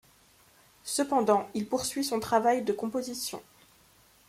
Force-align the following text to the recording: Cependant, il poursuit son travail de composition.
Cependant, 0.83 1.47
il 1.53 1.67
poursuit 1.67 2.03
son 2.03 2.19
travail 2.19 2.63
de 2.63 2.73
composition. 2.73 3.39